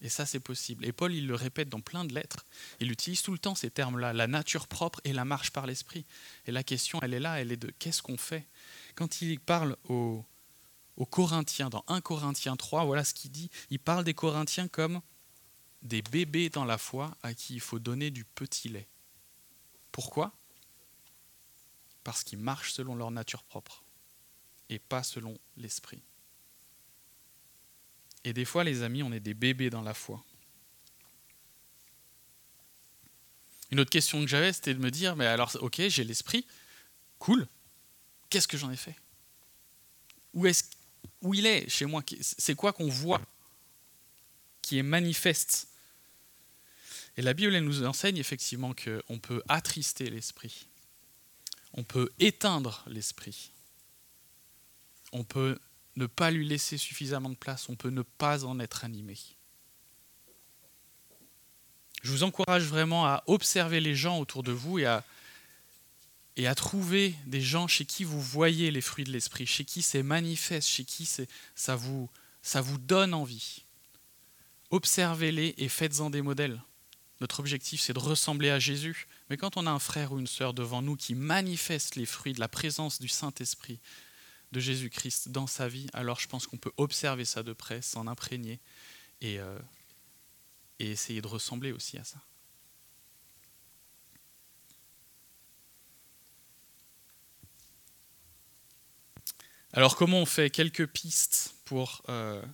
[0.00, 0.84] Et ça, c'est possible.
[0.84, 2.44] Et Paul, il le répète dans plein de lettres.
[2.80, 6.04] Il utilise tout le temps ces termes-là, la nature propre et la marche par l'esprit.
[6.46, 8.46] Et la question, elle est là, elle est de qu'est-ce qu'on fait?
[8.96, 10.24] Quand il parle aux,
[10.96, 13.50] aux Corinthiens, dans 1 Corinthiens 3, voilà ce qu'il dit.
[13.70, 15.00] Il parle des Corinthiens comme
[15.84, 18.88] des bébés dans la foi à qui il faut donner du petit lait.
[19.92, 20.32] Pourquoi?
[22.02, 23.84] Parce qu'ils marchent selon leur nature propre.
[24.70, 26.02] et pas selon l'esprit.
[28.24, 30.24] Et des fois, les amis, on est des bébés dans la foi.
[33.70, 36.46] Une autre question que j'avais, c'était de me dire, mais alors, ok, j'ai l'esprit,
[37.18, 37.46] cool,
[38.30, 38.96] qu'est-ce que j'en ai fait?
[40.32, 40.76] Où, est
[41.20, 42.02] où il est chez moi?
[42.20, 43.20] C'est quoi qu'on voit
[44.62, 45.68] qui est manifeste?
[47.16, 50.66] Et la Bible elle nous enseigne effectivement qu'on peut attrister l'esprit,
[51.72, 53.52] on peut éteindre l'esprit,
[55.12, 55.58] on peut
[55.96, 59.16] ne pas lui laisser suffisamment de place, on peut ne pas en être animé.
[62.02, 65.04] Je vous encourage vraiment à observer les gens autour de vous et à,
[66.36, 69.82] et à trouver des gens chez qui vous voyez les fruits de l'esprit, chez qui
[69.82, 71.08] c'est manifeste, chez qui
[71.54, 72.10] ça vous,
[72.42, 73.64] ça vous donne envie.
[74.70, 76.60] Observez-les et faites-en des modèles.
[77.20, 79.06] Notre objectif, c'est de ressembler à Jésus.
[79.30, 82.32] Mais quand on a un frère ou une sœur devant nous qui manifeste les fruits
[82.32, 83.80] de la présence du Saint-Esprit,
[84.52, 88.06] de Jésus-Christ dans sa vie, alors je pense qu'on peut observer ça de près, s'en
[88.06, 88.60] imprégner
[89.20, 89.58] et, euh,
[90.78, 92.20] essayer de ressembler aussi à ça.
[99.72, 102.44] Alors comment on fait quelques pistes pour, euh,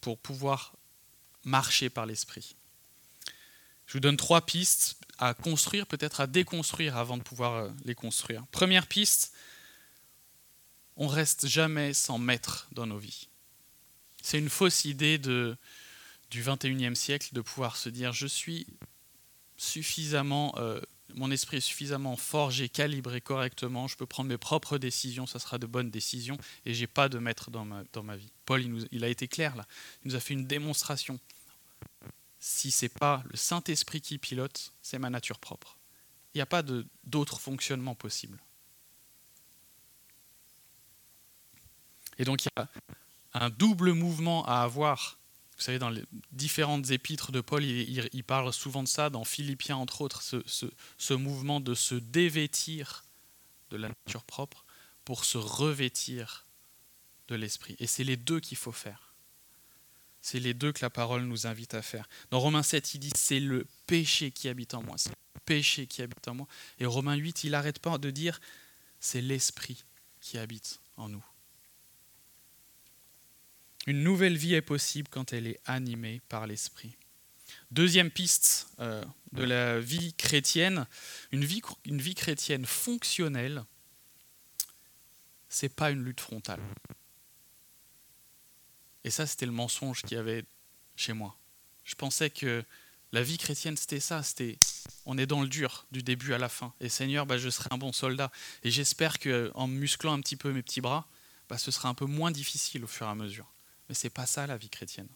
[0.00, 0.74] pour pouvoir
[1.44, 2.56] marcher par l'esprit?
[3.92, 7.94] Je vous donne trois pistes à construire, peut-être à déconstruire avant de pouvoir euh, les
[7.94, 8.46] construire.
[8.46, 9.34] Première piste,
[10.96, 13.28] on reste jamais sans maître dans nos vies.
[14.22, 15.58] C'est une fausse idée du
[16.32, 18.66] 21e siècle de pouvoir se dire je suis
[19.58, 20.80] suffisamment euh,
[21.12, 25.58] mon esprit est suffisamment forgé, calibré correctement, je peux prendre mes propres décisions, ça sera
[25.58, 28.32] de bonnes décisions, et j'ai pas de maître dans ma, dans ma vie.
[28.46, 29.66] Paul, il, il, a été clair là,
[30.02, 31.20] il nous a fait une démonstration.
[32.44, 35.78] Si c'est pas le Saint-Esprit qui pilote, c'est ma nature propre.
[36.34, 36.64] Il n'y a pas
[37.04, 38.42] d'autre fonctionnement possible.
[42.18, 42.68] Et donc il y a
[43.34, 45.20] un double mouvement à avoir
[45.56, 46.02] vous savez, dans les
[46.32, 51.60] différentes épîtres de Paul, il, parle souvent de ça, dans Philippiens entre autres, ce, mouvement
[51.60, 53.04] de se dévêtir
[53.70, 54.64] de la nature propre
[55.04, 56.46] pour se revêtir
[57.28, 57.76] de l'esprit.
[57.78, 59.11] Et c'est les deux qu'il faut faire.
[60.22, 62.08] C'est les deux que la parole nous invite à faire.
[62.30, 64.96] Dans Romains 7, il dit c'est le péché qui habite en moi.
[64.96, 66.48] C'est le péché qui habite en moi.
[66.78, 68.40] Et Romains 8, il n'arrête pas de dire
[69.00, 69.84] c'est l'esprit
[70.20, 71.24] qui habite en nous.
[73.86, 76.96] Une nouvelle vie est possible quand elle est animée par l'Esprit.
[77.72, 80.86] Deuxième piste euh, de la vie chrétienne,
[81.32, 83.64] une vie, une vie chrétienne fonctionnelle,
[85.48, 86.60] c'est pas une lutte frontale.
[89.04, 90.44] Et ça, c'était le mensonge qu'il y avait
[90.96, 91.36] chez moi.
[91.84, 92.64] Je pensais que
[93.12, 94.58] la vie chrétienne, c'était ça, c'était
[95.04, 96.72] on est dans le dur du début à la fin.
[96.80, 98.30] Et Seigneur, bah, je serai un bon soldat.
[98.62, 101.06] Et j'espère qu'en musclant un petit peu mes petits bras,
[101.48, 103.52] bah, ce sera un peu moins difficile au fur et à mesure.
[103.88, 105.08] Mais c'est pas ça la vie chrétienne.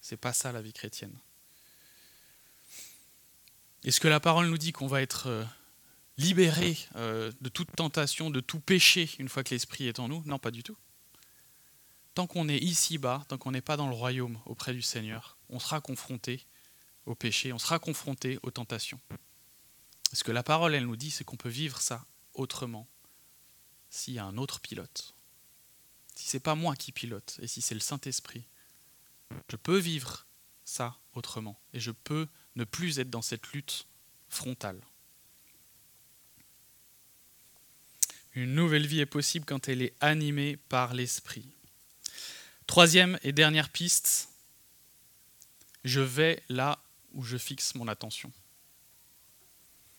[0.00, 1.14] C'est pas ça la vie chrétienne.
[3.84, 5.44] Est-ce que la parole nous dit qu'on va être euh,
[6.16, 10.22] libéré euh, de toute tentation, de tout péché une fois que l'Esprit est en nous
[10.26, 10.76] Non, pas du tout.
[12.18, 15.60] Tant qu'on est ici-bas, tant qu'on n'est pas dans le royaume auprès du Seigneur, on
[15.60, 16.48] sera confronté
[17.06, 19.00] au péché, on sera confronté aux tentations.
[20.12, 22.04] Ce que la parole, elle nous dit, c'est qu'on peut vivre ça
[22.34, 22.88] autrement
[23.88, 25.14] s'il y a un autre pilote
[26.18, 28.44] si c'est pas moi qui pilote et si c'est le Saint-Esprit,
[29.48, 30.26] je peux vivre
[30.64, 32.26] ça autrement et je peux
[32.56, 33.86] ne plus être dans cette lutte
[34.28, 34.80] frontale.
[38.34, 41.54] Une nouvelle vie est possible quand elle est animée par l'Esprit.
[42.68, 44.28] Troisième et dernière piste,
[45.84, 46.78] je vais là
[47.14, 48.30] où je fixe mon attention.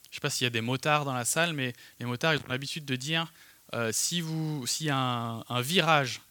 [0.03, 2.35] Je ne sais pas s'il y a des motards dans la salle, mais les motards
[2.35, 3.33] ont l'habitude de dire
[3.73, 4.23] euh, si
[4.67, 4.97] s'il y a
[5.49, 6.21] un, virage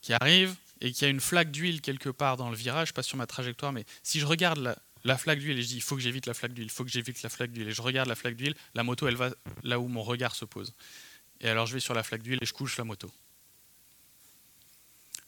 [0.00, 3.02] qui arrive et qu'il y a une flaque d'huile quelque part dans le virage, pas
[3.02, 5.96] sur ma trajectoire, mais si je regarde la, flaque d'huile et je dis il faut
[5.96, 8.08] que j'évite la flaque d'huile, il faut que j'évite la flaque d'huile, et je regarde
[8.08, 9.30] la flaque d'huile, la moto elle va
[9.64, 10.72] là où mon regard se pose.
[11.40, 13.12] Et alors je vais sur la flaque d'huile et je couche la moto.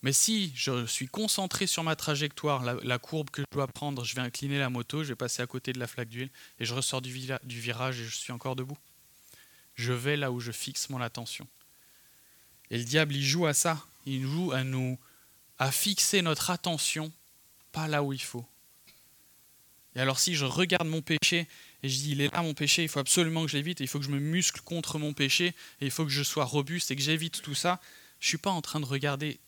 [0.02, 4.14] Mais si je suis concentré sur ma trajectoire, la, courbe que je dois prendre, je
[4.14, 6.30] vais incliner la moto, je vais passer à côté de la flaque d'huile
[6.60, 8.78] et je ressors du virage et je suis encore debout
[9.76, 11.46] je vais là où je fixe mon attention.
[12.70, 13.86] Et le diable, il joue à ça.
[14.06, 14.98] Il joue à nous,
[15.58, 17.12] à fixer notre attention
[17.72, 18.46] pas là où il faut.
[19.94, 21.46] Et alors si je regarde mon péché
[21.82, 23.98] et je dis, il est là mon péché, il faut absolument que j'évite, il faut
[23.98, 25.48] que je me muscle contre mon péché,
[25.80, 27.80] et il faut que je sois robuste et que j'évite tout ça,
[28.18, 29.38] je ne suis pas en train de regarder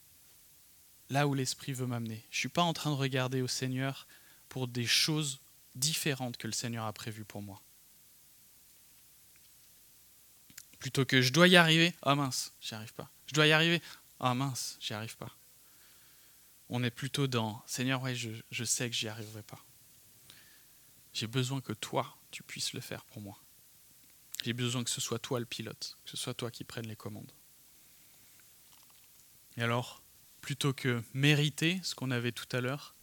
[1.11, 2.25] là où l'Esprit veut m'amener.
[2.31, 4.07] Je ne suis pas en train de regarder au Seigneur
[4.49, 5.41] pour des choses
[5.75, 7.63] différentes que le Seigneur a prévues pour moi.
[10.79, 13.11] Plutôt que je dois y arriver, ah mince, j'y arrive pas.
[13.27, 13.83] Je dois y arriver,
[14.21, 15.37] ah mince, j'y arrive pas.
[16.69, 19.65] On est plutôt dans Seigneur, ouais, je, je sais que j'y arriverai pas.
[21.13, 23.43] J'ai besoin que toi, tu puisses le faire pour moi.
[24.45, 26.95] J'ai besoin que ce soit toi le pilote, que ce soit toi qui prenne les
[26.95, 27.33] commandes.
[29.57, 30.01] Et alors,
[30.41, 32.95] plutôt que mériter ce qu'on avait tout à l'heure,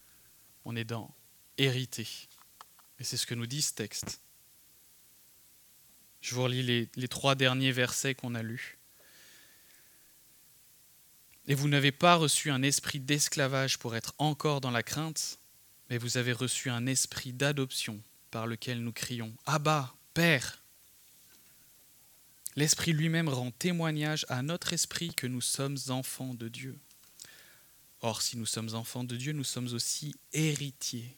[0.65, 1.15] on est dans
[1.57, 2.07] hériter.
[2.99, 4.21] Et c'est ce que nous dit ce texte.
[6.21, 8.79] Je vous relis les, trois derniers versets qu'on a lus.
[11.47, 15.37] Et vous n'avez pas reçu un esprit d'esclavage pour être encore dans la crainte,
[15.89, 20.63] mais vous avez reçu un esprit d'adoption par lequel nous crions Abba, Père.
[22.55, 26.79] L'Esprit lui-même rend témoignage à notre esprit que nous sommes enfants de Dieu.
[28.05, 31.17] Or, si nous sommes enfants de Dieu, nous sommes aussi héritiers.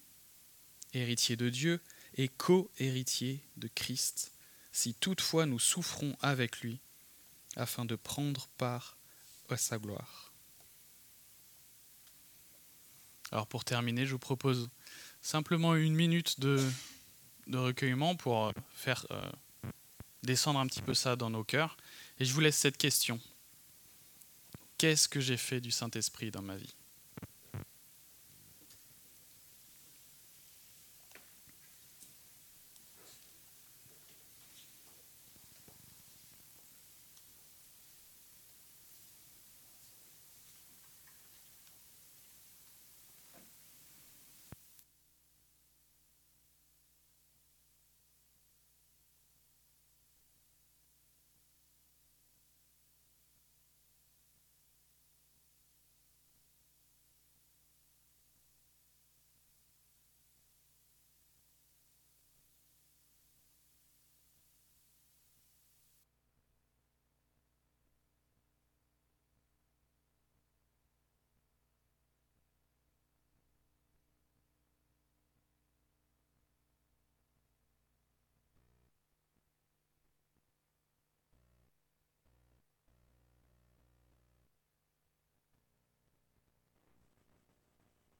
[0.93, 1.81] Héritiers de Dieu
[2.15, 4.31] et co-héritiers de Christ,
[4.71, 6.79] si toutefois nous souffrons avec lui,
[7.57, 8.95] afin de prendre part
[9.49, 10.31] à sa gloire.
[13.33, 14.69] Alors pour terminer, je vous propose
[15.19, 16.65] simplement une minute de,
[17.51, 19.29] recueillement pour faire euh,
[20.23, 21.75] descendre un petit peu ça dans nos cœurs.
[22.21, 23.19] Et je vous laisse cette question.
[24.77, 26.76] Qu'est-ce que j'ai fait du Saint-Esprit dans ma vie?